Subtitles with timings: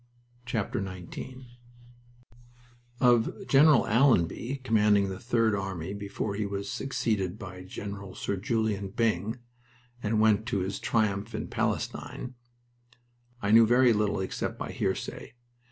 [0.49, 1.17] XIX
[2.99, 8.15] Of General Allenby, commanding the Third Army before he was succeeded by Gen.
[8.15, 9.37] Sir Julian Byng
[10.01, 12.33] and went to his triumph in Palestine,
[13.43, 15.35] I knew very little except by hearsay.